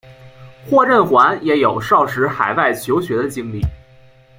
[0.67, 3.61] 霍震寰也有少时海外求学的经历。